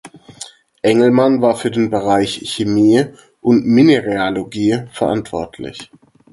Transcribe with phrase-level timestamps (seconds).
[0.81, 3.05] Engelmann war für den Bereich Chemie
[3.39, 5.91] und Mineralogie verantwortlich.